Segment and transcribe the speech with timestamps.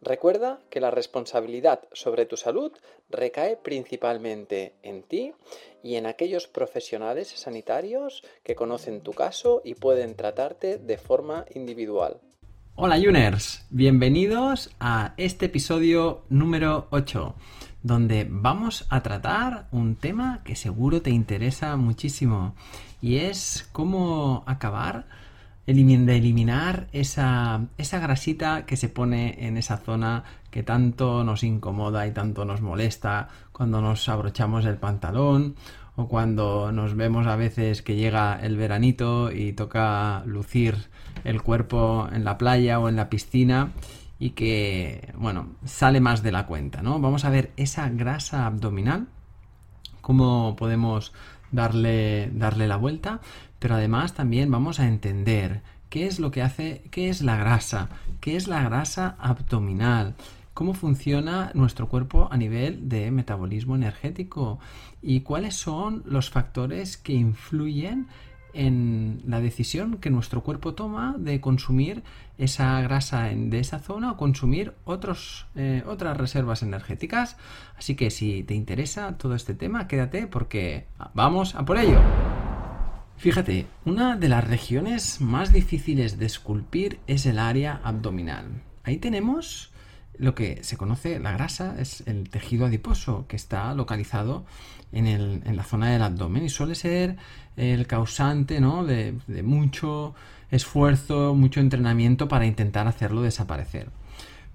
[0.00, 2.70] Recuerda que la responsabilidad sobre tu salud
[3.08, 5.32] recae principalmente en ti
[5.82, 12.20] y en aquellos profesionales sanitarios que conocen tu caso y pueden tratarte de forma individual.
[12.74, 17.34] Hola Juners, bienvenidos a este episodio número 8,
[17.82, 22.54] donde vamos a tratar un tema que seguro te interesa muchísimo
[23.00, 25.06] y es cómo acabar
[25.66, 32.06] de eliminar esa, esa grasita que se pone en esa zona que tanto nos incomoda
[32.06, 35.56] y tanto nos molesta cuando nos abrochamos el pantalón
[35.96, 40.76] o cuando nos vemos a veces que llega el veranito y toca lucir
[41.24, 43.72] el cuerpo en la playa o en la piscina
[44.18, 47.00] y que, bueno, sale más de la cuenta, ¿no?
[47.00, 49.08] Vamos a ver esa grasa abdominal,
[50.00, 51.12] cómo podemos
[51.50, 53.20] darle, darle la vuelta,
[53.58, 57.88] pero además también vamos a entender qué es lo que hace, qué es la grasa,
[58.20, 60.14] qué es la grasa abdominal,
[60.54, 64.58] cómo funciona nuestro cuerpo a nivel de metabolismo energético
[65.02, 68.06] y cuáles son los factores que influyen
[68.56, 72.02] en la decisión que nuestro cuerpo toma de consumir
[72.38, 77.36] esa grasa de esa zona o consumir otros, eh, otras reservas energéticas.
[77.76, 82.00] Así que si te interesa todo este tema, quédate porque vamos a por ello.
[83.18, 88.62] Fíjate, una de las regiones más difíciles de esculpir es el área abdominal.
[88.84, 89.72] Ahí tenemos
[90.18, 94.44] lo que se conoce, la grasa, es el tejido adiposo que está localizado
[94.92, 97.16] en, el, en la zona del abdomen y suele ser
[97.56, 98.84] el causante ¿no?
[98.84, 100.14] de, mucho
[100.50, 103.90] esfuerzo, mucho entrenamiento para intentar hacerlo desaparecer.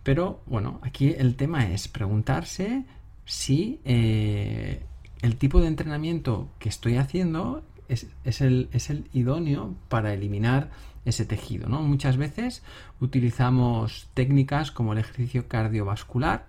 [0.03, 2.83] Pero bueno, aquí el tema es preguntarse
[3.25, 4.83] si eh,
[5.21, 10.69] el tipo de entrenamiento que estoy haciendo es, el, idóneo para eliminar
[11.05, 11.67] ese tejido.
[11.67, 11.81] ¿no?
[11.81, 12.63] Muchas veces
[12.99, 16.45] utilizamos técnicas como el ejercicio cardiovascular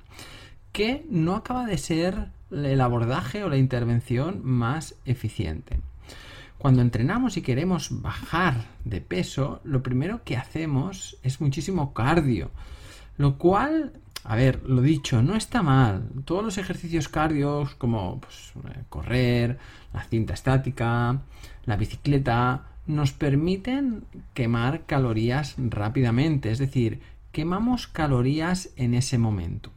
[0.73, 5.81] que no acaba de ser el abordaje o la intervención más eficiente.
[6.59, 8.55] Cuando entrenamos y queremos bajar
[8.85, 12.51] de peso, lo primero que hacemos es muchísimo cardio,
[13.19, 13.93] lo cual
[14.25, 16.09] a ver, lo dicho, no está mal.
[16.25, 19.59] Todos los ejercicios cardios como pues, eh, correr,
[19.93, 21.23] la cinta estática,
[21.65, 27.01] la bicicleta, nos permiten quemar calorías rápidamente, es decir,
[27.33, 29.71] quemamos calorías en ese momento.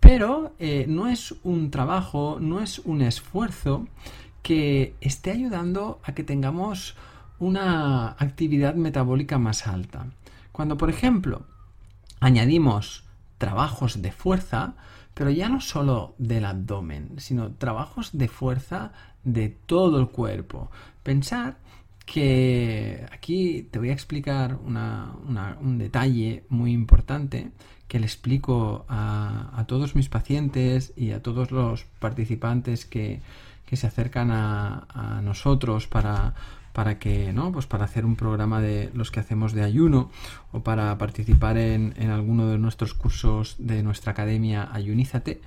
[0.00, 3.86] Pero eh, no es un trabajo, no es un esfuerzo
[4.42, 6.96] que esté ayudando a que tengamos
[7.38, 10.06] una actividad metabólica más alta.
[10.50, 11.46] Cuando, por ejemplo,
[12.20, 13.01] añadimos
[13.42, 14.74] trabajos de fuerza,
[15.14, 18.92] pero ya no solo del abdomen, sino trabajos de fuerza
[19.24, 20.70] de todo el cuerpo.
[21.02, 21.56] Pensar
[22.06, 27.50] que aquí te voy a explicar un detalle muy importante
[27.88, 33.20] que le explico a, todos mis pacientes y a todos los participantes que,
[33.72, 36.34] se acercan a nosotros para,
[36.72, 37.52] para que, ¿no?
[37.52, 40.10] Pues para hacer un programa de los que hacemos de ayuno
[40.52, 45.40] o para participar en, alguno de nuestros cursos de nuestra academia Ayunízate.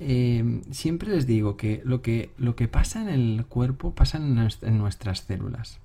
[0.00, 4.78] Eh, siempre les digo que lo, que lo que pasa en el cuerpo pasa en
[4.78, 5.78] nuestras células.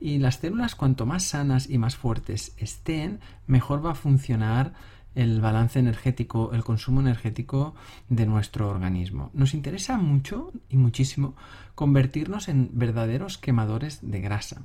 [0.00, 4.72] Y las células cuanto más sanas y más fuertes estén, mejor va a funcionar
[5.14, 7.74] el balance energético, el consumo energético
[8.08, 9.30] de nuestro organismo.
[9.34, 11.34] Nos interesa mucho y muchísimo
[11.74, 14.62] convertirnos en verdaderos quemadores de grasa.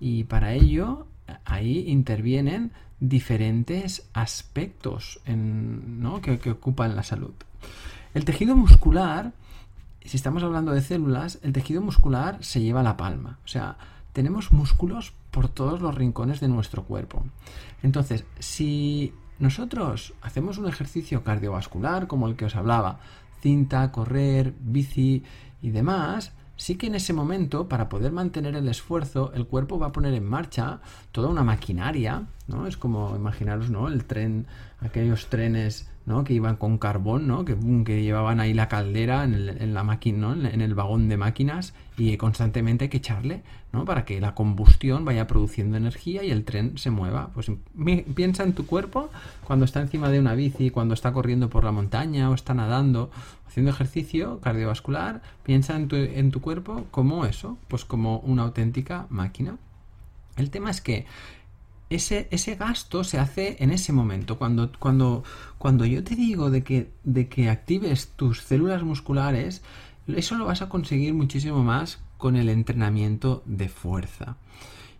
[0.00, 1.06] Y para ello
[1.44, 5.20] ahí intervienen diferentes aspectos
[6.22, 7.34] que, que ocupan la salud.
[8.14, 9.32] El tejido muscular,
[10.04, 13.38] si estamos hablando de células, el tejido muscular se lleva la palma.
[13.44, 13.76] O sea,
[14.12, 17.24] tenemos músculos por todos los rincones de nuestro cuerpo.
[17.82, 22.98] Entonces, si nosotros hacemos un ejercicio cardiovascular como el que os hablaba,
[23.40, 25.22] cinta, correr, bici
[25.62, 29.86] y demás, sí que en ese momento, para poder mantener el esfuerzo, el cuerpo va
[29.86, 30.80] a poner en marcha
[31.12, 32.66] toda una maquinaria, ¿no?
[32.66, 33.88] Es como imaginaros, ¿no?
[33.88, 34.46] El tren,
[34.80, 36.24] aquellos trenes ¿no?
[36.24, 37.44] que iban con carbón, ¿no?
[37.44, 37.54] que,
[38.02, 42.84] llevaban ahí la caldera en, el, la máquina, en el vagón de máquinas y constantemente
[42.84, 43.84] hay que echarle ¿no?
[43.84, 47.28] para que la combustión vaya produciendo energía y el tren se mueva.
[47.34, 47.52] Pues
[48.14, 49.10] piensa en tu cuerpo
[49.44, 53.10] cuando está encima de una bici, cuando está corriendo por la montaña o está nadando,
[53.46, 59.06] haciendo ejercicio cardiovascular, piensa en tu, en tu cuerpo como eso, pues como una auténtica
[59.10, 59.58] máquina.
[60.36, 61.04] El tema es que
[61.90, 64.38] ese, ese, gasto se hace en ese momento.
[64.38, 65.24] Cuando, cuando,
[65.58, 69.62] cuando yo te digo de que, de que actives tus células musculares,
[70.06, 74.36] eso lo vas a conseguir muchísimo más con el entrenamiento de fuerza.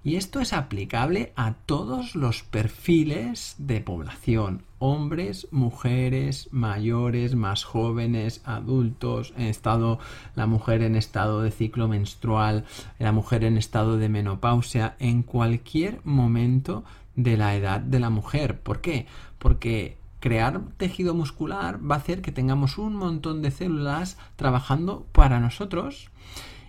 [0.09, 8.41] Y esto es aplicable a todos los perfiles de población, hombres, mujeres, mayores, más jóvenes,
[8.47, 9.99] adultos, en estado,
[10.35, 12.65] la mujer en estado de ciclo menstrual,
[12.99, 16.85] la mujer en estado de menopausia, en cualquier momento
[17.15, 18.59] de la edad de la mujer.
[18.61, 19.07] ¿Por qué?
[19.39, 25.39] Porque crear tejido muscular va a hacer que tengamos un montón de células trabajando para
[25.39, 26.09] nosotros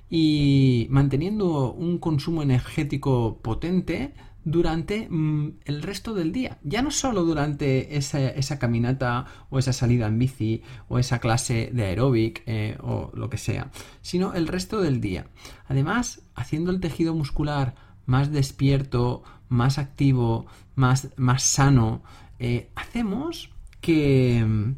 [0.10, 4.14] y manteniendo un consumo energético potente
[4.44, 6.58] durante mm, el resto del día.
[6.64, 11.86] Ya no solo durante esa, caminata o esa salida en bici o esa clase de
[11.86, 13.72] aeróbic eh, o lo que sea,
[14.02, 15.28] sino el resto del día.
[15.68, 22.02] Además, haciendo el tejido muscular más despierto, más activo, más, más sano,
[22.40, 23.50] eh, hacemos
[23.82, 24.74] que,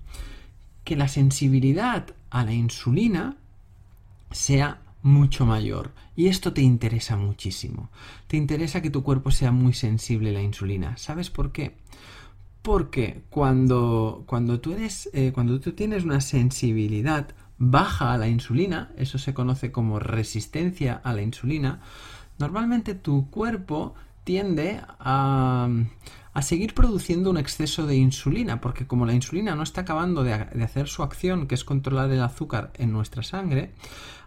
[0.83, 3.37] que la sensibilidad a la insulina
[4.31, 5.91] sea mucho mayor.
[6.15, 7.89] Y esto te interesa muchísimo.
[8.27, 10.97] Te interesa que tu cuerpo sea muy sensible a la insulina.
[10.97, 11.77] ¿Sabes por qué?
[12.61, 18.91] Porque cuando, cuando, tú, eres, eh, cuando tú tienes una sensibilidad baja a la insulina,
[18.97, 21.81] eso se conoce como resistencia a la insulina,
[22.39, 23.93] normalmente tu cuerpo
[24.23, 25.69] tiende a,
[26.33, 30.33] a seguir produciendo un exceso de insulina, porque como la insulina no está acabando de,
[30.33, 33.71] hacer su acción, que es controlar el azúcar en nuestra sangre,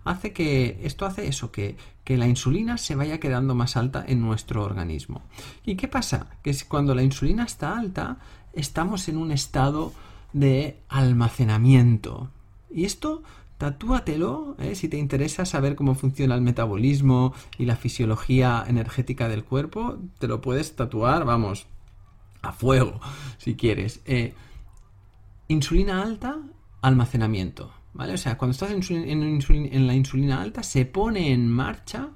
[0.05, 4.21] hace que esto hace eso, que, que, la insulina se vaya quedando más alta en
[4.21, 5.23] nuestro organismo.
[5.65, 6.27] ¿Y qué pasa?
[6.43, 8.19] Que cuando la insulina está alta,
[8.53, 9.93] estamos en un estado
[10.35, 12.29] de almacenamiento.
[12.71, 13.23] Y esto
[13.57, 14.75] tatúatelo ¿eh?
[14.75, 20.29] si te interesa saber cómo funciona el metabolismo y la fisiología energética del cuerpo, te
[20.29, 21.67] lo puedes tatuar, vamos,
[22.45, 23.01] a fuego,
[23.39, 24.01] si quieres.
[24.05, 24.35] Eh,
[25.49, 26.39] insulina alta,
[26.83, 27.73] almacenamiento.
[27.95, 28.15] ¿Vale?
[28.15, 32.11] O sea, cuando estás en, la insulina alta, se pone en marcha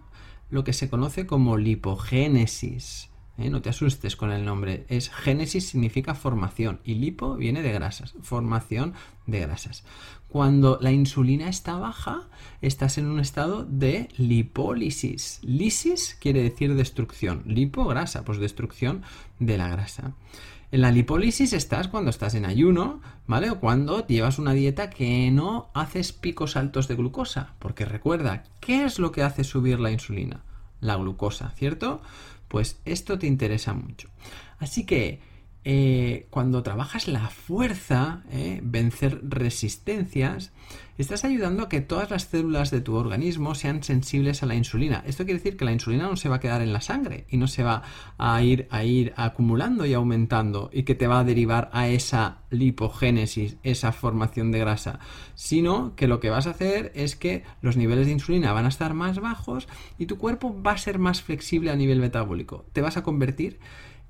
[0.50, 3.10] lo que se conoce como lipogénesis.
[3.38, 3.50] ¿Eh?
[3.50, 4.84] No te asustes con el nombre.
[4.88, 8.14] Es génesis significa formación y lipo viene de grasas.
[8.22, 8.94] Formación
[9.26, 9.84] de grasas.
[10.28, 12.28] Cuando la insulina está baja,
[12.60, 15.40] estás en un estado de lipólisis.
[15.42, 17.42] Lisis quiere decir destrucción.
[17.46, 19.02] Lipo, grasa, pues destrucción
[19.38, 20.12] de la grasa.
[20.70, 23.48] En la lipólisis estás cuando estás en ayuno, ¿vale?
[23.48, 27.54] O cuando llevas una dieta que no haces picos altos de glucosa.
[27.58, 30.42] Porque recuerda, ¿qué es lo que hace subir la insulina?
[30.82, 32.02] La glucosa, ¿cierto?
[32.48, 34.08] Pues esto te interesa mucho.
[34.58, 35.20] Así que
[35.70, 40.50] eh, cuando trabajas la fuerza, eh, vencer resistencias,
[40.96, 45.04] estás ayudando a que todas las células de tu organismo sean sensibles a la insulina.
[45.06, 47.36] Esto quiere decir que la insulina no se va a quedar en la sangre y
[47.36, 47.82] no se va
[48.16, 52.38] a ir, a ir acumulando y aumentando y que te va a derivar a esa
[52.48, 55.00] lipogénesis, esa formación de grasa,
[55.34, 58.70] sino que lo que vas a hacer es que los niveles de insulina van a
[58.70, 62.64] estar más bajos y tu cuerpo va a ser más flexible a nivel metabólico.
[62.72, 63.60] Te vas a convertir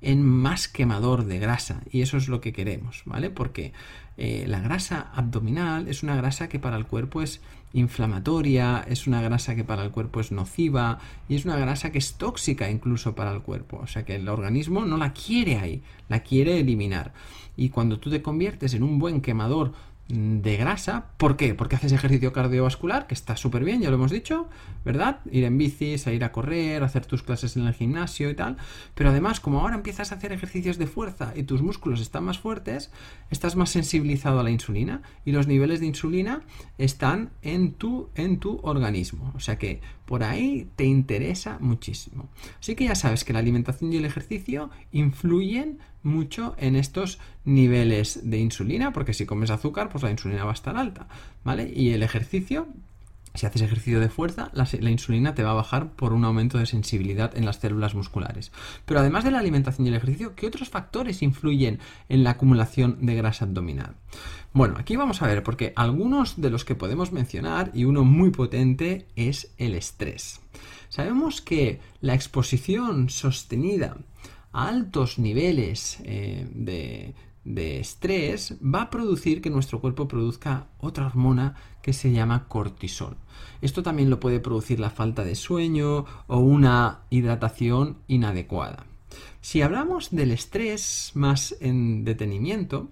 [0.01, 3.29] en más quemador de grasa y eso es lo que queremos, ¿vale?
[3.29, 3.73] Porque
[4.17, 7.41] eh, la grasa abdominal es una grasa que para el cuerpo es
[7.73, 11.99] inflamatoria, es una grasa que para el cuerpo es nociva y es una grasa que
[11.99, 15.83] es tóxica incluso para el cuerpo, o sea que el organismo no la quiere ahí,
[16.07, 17.13] la quiere eliminar.
[17.55, 19.73] Y cuando tú te conviertes en un buen quemador
[20.09, 21.05] de grasa.
[21.17, 21.53] ¿Por qué?
[21.53, 24.49] Porque haces ejercicio cardiovascular, que está súper bien, ya lo hemos dicho,
[24.83, 25.19] ¿verdad?
[25.31, 28.57] Ir en bici, salir a correr, hacer tus clases en el gimnasio y tal.
[28.95, 32.39] Pero además, como ahora empiezas a hacer ejercicios de fuerza y tus músculos están más
[32.39, 32.91] fuertes,
[33.29, 36.41] estás más sensibilizado a la insulina y los niveles de insulina
[36.79, 39.31] están en tu, en tu organismo.
[39.35, 42.29] O sea que por ahí te interesa muchísimo.
[42.59, 48.21] Así que ya sabes que la alimentación y el ejercicio influyen mucho en estos niveles
[48.29, 51.07] de insulina, porque si comes azúcar, pues la insulina va a estar alta,
[51.43, 51.71] ¿vale?
[51.73, 52.67] Y el ejercicio
[53.35, 56.57] Si haces ejercicio de fuerza, la, la, insulina te va a bajar por un aumento
[56.57, 58.51] de sensibilidad en las células musculares.
[58.85, 61.79] Pero además de la alimentación y el ejercicio, ¿qué otros factores influyen
[62.09, 63.95] en la acumulación de grasa abdominal?
[64.51, 68.31] Bueno, aquí vamos a ver, porque algunos de los que podemos mencionar, y uno muy
[68.31, 70.41] potente, es el estrés.
[70.89, 73.95] Sabemos que la exposición sostenida
[74.51, 77.13] altos niveles eh, de,
[77.43, 83.17] de estrés va a producir que nuestro cuerpo produzca otra hormona que se llama cortisol.
[83.61, 88.85] Esto también lo puede producir la falta de sueño o una hidratación inadecuada.
[89.41, 92.89] Si hablamos del estrés más en detenimiento,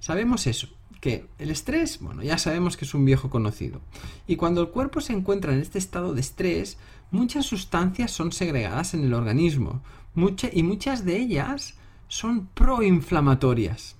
[0.00, 0.68] sabemos eso,
[1.00, 3.80] que el estrés, bueno, ya sabemos que es un viejo conocido.
[4.26, 6.78] Y cuando el cuerpo se encuentra en este estado de estrés,
[7.10, 9.82] muchas sustancias son segregadas en el organismo
[10.52, 11.74] y muchas de ellas
[12.08, 13.96] son proinflamatorias.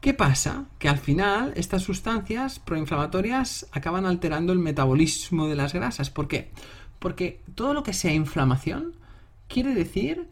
[0.00, 0.66] ¿Qué pasa?
[0.78, 6.10] Que al final estas sustancias proinflamatorias acaban alterando el metabolismo de las grasas.
[6.10, 6.50] ¿Por qué?
[6.98, 8.92] Porque todo lo que sea inflamación
[9.48, 10.28] quiere decir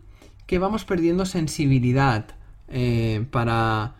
[0.47, 2.37] que vamos perdiendo sensibilidad
[2.69, 3.95] eh, para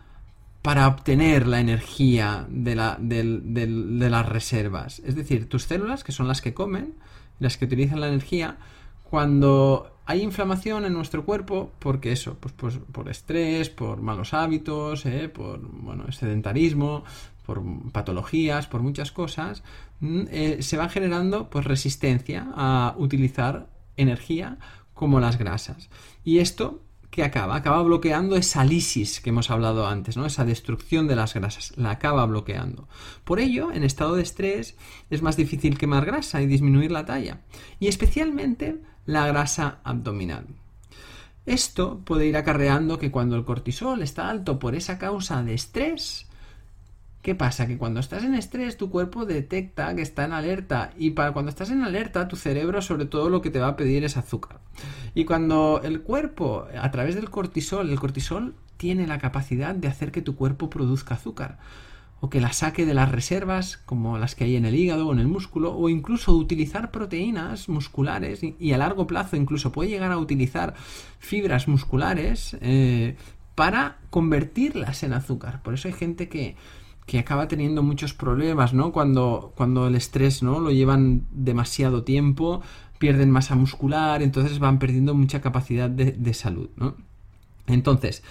[0.63, 4.99] para obtener la energía de, las reservas.
[5.05, 6.95] Es decir, tus células, que son las que comen,
[7.39, 8.57] las que utilizan la energía,
[9.09, 15.05] cuando hay inflamación en nuestro cuerpo, porque eso, pues, pues por estrés, por malos hábitos,
[15.05, 17.03] eh, por bueno, sedentarismo,
[17.45, 17.61] por
[17.91, 19.63] patologías, por muchas cosas,
[19.99, 24.57] mm, eh, se va generando pues resistencia a utilizar energía
[24.93, 25.89] como las grasas.
[26.23, 26.81] Y esto
[27.13, 27.55] que acaba?
[27.55, 30.25] Acaba bloqueando esa lisis que hemos hablado antes, ¿no?
[30.25, 32.87] Esa destrucción de las grasas, la acaba bloqueando.
[33.23, 34.75] Por ello, en estado de estrés
[35.11, 37.41] es más difícil quemar grasa y disminuir la talla,
[37.79, 40.47] y especialmente la grasa abdominal.
[41.45, 46.27] Esto puede ir acarreando que cuando el cortisol está alto por esa causa de estrés,
[47.23, 47.67] ¿Qué pasa?
[47.67, 51.49] Que cuando estás en estrés tu cuerpo detecta que está en alerta y para cuando
[51.49, 54.59] estás en alerta tu cerebro sobre todo lo que te va a pedir es azúcar.
[55.15, 60.11] Y cuando el cuerpo, a través del cortisol, el cortisol tiene la capacidad de hacer
[60.11, 61.59] que tu cuerpo produzca azúcar
[62.19, 65.13] o que la saque de las reservas como las que hay en el hígado o
[65.13, 70.11] en el músculo o incluso utilizar proteínas musculares y, a largo plazo incluso puede llegar
[70.11, 70.73] a utilizar
[71.19, 73.15] fibras musculares eh,
[73.55, 75.61] para convertirlas en azúcar.
[75.63, 76.57] Por eso hay gente que
[77.05, 78.91] que acaba teniendo muchos problemas, ¿no?
[78.91, 80.59] Cuando, cuando el estrés, ¿no?
[80.59, 82.61] Lo llevan demasiado tiempo,
[82.97, 86.95] pierden masa muscular, entonces van perdiendo mucha capacidad de, salud, ¿no?
[87.67, 88.23] Entonces,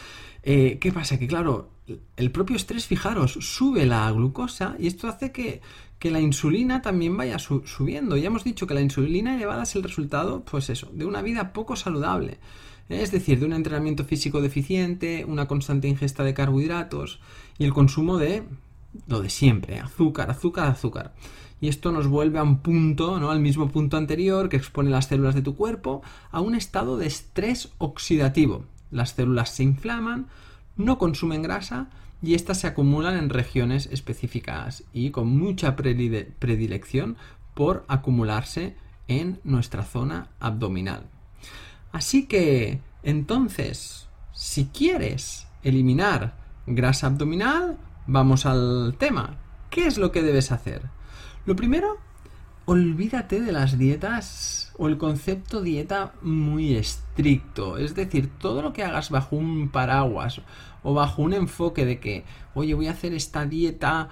[0.42, 1.18] eh, ¿qué pasa?
[1.18, 1.68] Que claro,
[2.16, 5.60] el propio estrés, fijaros, sube la glucosa y esto hace que,
[5.98, 8.16] que la insulina también vaya subiendo.
[8.16, 11.52] Ya hemos dicho que la insulina elevada es el resultado, pues eso, de una vida
[11.52, 12.38] poco saludable.
[12.88, 17.20] Es decir, de un entrenamiento físico deficiente, una constante ingesta de carbohidratos
[17.58, 18.44] y el consumo de
[19.06, 21.14] lo de siempre, azúcar, azúcar, azúcar.
[21.60, 23.30] Y esto nos vuelve a un punto, ¿no?
[23.30, 27.06] Al mismo punto anterior que expone las células de tu cuerpo a un estado de
[27.06, 28.64] estrés oxidativo.
[28.90, 30.26] Las células se inflaman,
[30.76, 31.88] no consumen grasa
[32.20, 37.16] y éstas se acumulan en regiones específicas y con mucha predilección
[37.54, 38.76] por acumularse
[39.08, 41.04] en nuestra zona abdominal.
[41.92, 46.34] Así que, entonces, si quieres eliminar
[46.66, 49.36] grasa abdominal, vamos al tema.
[49.70, 50.82] ¿Qué es lo que debes hacer?
[51.44, 51.98] Lo primero,
[52.64, 57.76] olvídate de las dietas o el concepto dieta muy estricto.
[57.76, 60.40] Es decir, todo lo que hagas bajo un paraguas
[60.82, 64.08] o bajo un enfoque de que, oye, voy a hacer esta dieta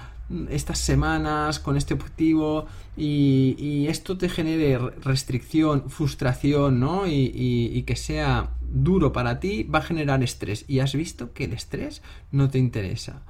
[0.50, 7.06] estas semanas con este objetivo y, esto te genere restricción, frustración, ¿no?
[7.06, 10.64] Y, que sea duro para ti, va a generar estrés.
[10.68, 13.22] Y has visto que el estrés no te interesa.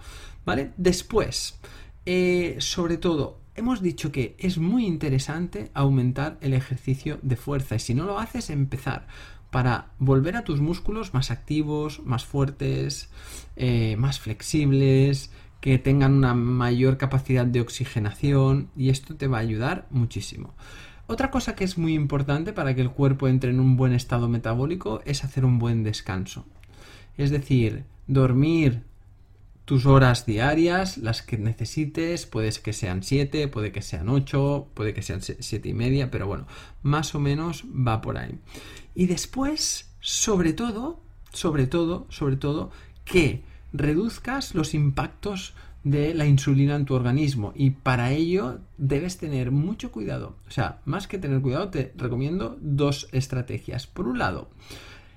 [0.45, 0.73] ¿Vale?
[0.77, 1.59] Después,
[2.05, 7.77] eh, sobre todo, hemos dicho que es muy interesante aumentar el ejercicio de fuerza.
[7.77, 9.07] Y si no lo haces, empezar
[9.51, 13.09] para volver a tus músculos más activos, más fuertes,
[13.57, 15.31] eh, más flexibles,
[15.61, 20.55] que tengan una mayor capacidad de oxigenación y esto te va a ayudar muchísimo.
[21.07, 24.29] Otra cosa que es muy importante para que el cuerpo entre en un buen estado
[24.29, 26.47] metabólico es hacer un buen descanso.
[27.17, 28.85] Es decir, dormir
[29.65, 34.95] tus horas diarias, las que necesites, puede que sean 7, puede que sean 8, puede
[34.95, 36.47] que sean 7 y media, pero bueno,
[36.83, 38.39] más o menos va por ahí.
[38.95, 41.01] Y después, sobre todo,
[41.33, 42.71] sobre todo, sobre todo,
[43.05, 49.51] que reduzcas los impactos de la insulina en tu organismo y para ello debes tener
[49.51, 50.37] mucho cuidado.
[50.47, 53.87] O sea, más que tener cuidado, te recomiendo dos estrategias.
[53.87, 54.51] Por un lado,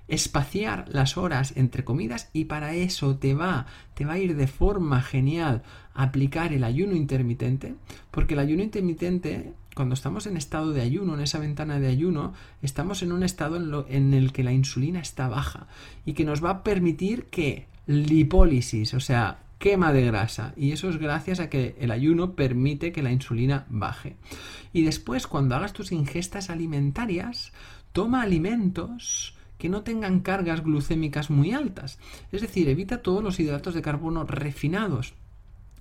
[0.07, 4.47] espaciar las horas entre comidas y para eso te va, te va a ir de
[4.47, 7.75] forma genial aplicar el ayuno intermitente,
[8.11, 12.33] porque el ayuno intermitente cuando estamos en estado de ayuno, en esa ventana de ayuno,
[12.61, 15.67] estamos en un estado en, en el que la insulina está baja
[16.05, 20.53] y que nos va a permitir que lipólisis, o sea, quema de grasa.
[20.57, 24.17] Y eso es gracias a que el ayuno permite que la insulina baje.
[24.73, 27.53] Y después cuando hagas tus ingestas alimentarias,
[27.93, 31.97] toma alimentos que no tengan cargas glucémicas muy altas,
[32.33, 35.13] es decir, evita todos los hidratos de carbono refinados,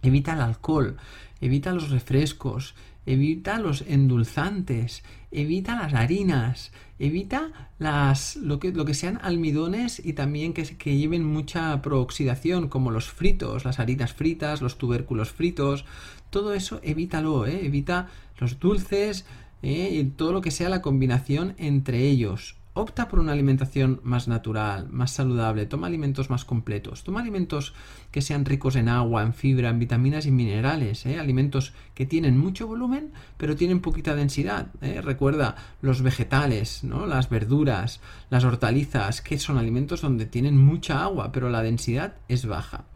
[0.02, 0.99] evita el alcohol,
[1.40, 8.94] evita los refrescos, evita los endulzantes, evita las harinas, evita las, lo, que, lo que
[8.94, 14.62] sean almidones y también que, que lleven mucha prooxidación, como los fritos, las harinas fritas,
[14.62, 15.85] los tubérculos fritos,
[16.30, 17.66] todo eso evítalo, ¿eh?
[17.66, 19.26] evita los dulces
[19.62, 19.90] ¿eh?
[19.92, 22.56] y todo lo que sea la combinación entre ellos.
[22.75, 27.75] Opta por una alimentación más natural, más saludable, toma alimentos más completos, toma alimentos
[28.11, 31.19] que sean ricos en agua, en fibra, en vitaminas y minerales, ¿eh?
[31.19, 34.69] alimentos que tienen mucho volumen pero tienen poquita densidad.
[34.81, 35.02] ¿eh?
[35.02, 37.05] Recuerda los vegetales, ¿no?
[37.05, 38.00] las verduras,
[38.31, 42.87] las hortalizas, que son alimentos donde tienen mucha agua pero la densidad es baja.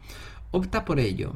[0.49, 1.35] Opta por ello.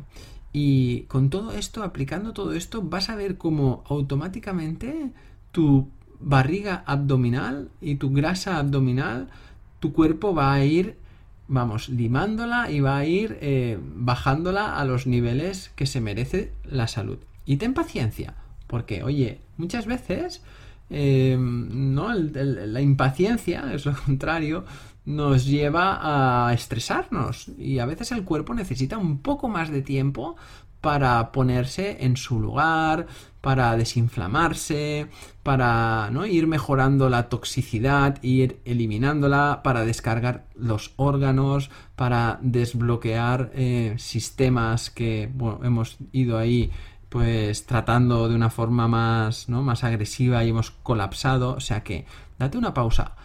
[0.51, 5.12] Y con todo esto, aplicando todo esto, vas a ver cómo automáticamente
[5.51, 5.89] tu
[6.21, 9.29] barriga abdominal y tu grasa abdominal,
[9.79, 10.95] tu cuerpo va a ir,
[11.47, 16.87] vamos, limándola y va a ir eh, bajándola a los niveles que se merece la
[16.87, 17.17] salud.
[17.45, 18.35] Y ten paciencia,
[18.67, 20.41] porque, oye, muchas veces
[20.89, 22.13] eh, ¿no?
[22.13, 24.65] la impaciencia, es lo contrario,
[25.05, 30.35] nos lleva a estresarnos y a veces el cuerpo necesita un poco más de tiempo
[30.81, 33.07] para ponerse en su lugar,
[33.39, 35.07] para desinflamarse,
[35.43, 36.25] para ¿no?
[36.25, 45.31] ir mejorando la toxicidad, ir eliminándola, para descargar los órganos, para desbloquear eh, sistemas que
[45.63, 46.71] hemos ido ahí
[47.09, 49.61] pues tratando de una forma más, ¿no?
[49.63, 51.55] más agresiva y hemos colapsado.
[51.55, 52.05] O sea que
[52.39, 53.15] date una pausa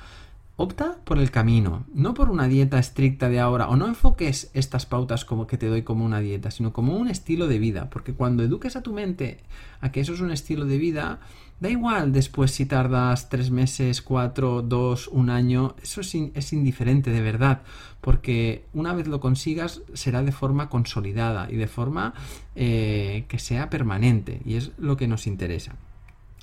[0.59, 4.87] Opta por el camino, no por una dieta estricta de ahora, o no enfoques estas
[4.87, 8.15] pautas como que te doy como una dieta, sino como un estilo de vida, porque
[8.15, 9.41] cuando eduques a tu mente
[9.83, 11.21] a que eso es un estilo de vida,
[11.61, 17.21] da igual después si tardas tres meses, cuatro, dos, un año, eso es, indiferente de
[17.21, 17.61] verdad,
[18.01, 22.15] porque una vez lo consigas será de forma consolidada y de forma
[22.55, 25.77] eh, que sea permanente, y es lo que nos interesa.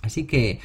[0.04, 0.60] Así que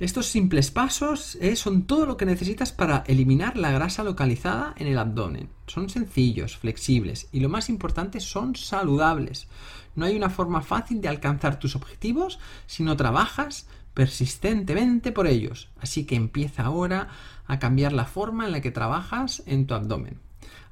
[0.00, 4.86] estos simples pasos eh, son todo lo que necesitas para eliminar la grasa localizada en
[4.86, 5.50] el abdomen.
[5.66, 9.46] Son sencillos, flexibles y lo más importante son saludables.
[9.94, 15.68] No hay una forma fácil de alcanzar tus objetivos si no trabajas persistentemente por ellos.
[15.80, 17.08] Así que empieza ahora
[17.46, 20.18] a cambiar la forma en la que trabajas en tu abdomen.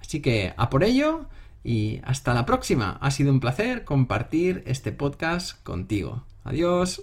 [0.01, 1.27] Así que a por ello
[1.63, 2.97] y hasta la próxima.
[3.03, 6.25] Ha sido un placer compartir este podcast contigo.
[6.45, 7.03] Adiós.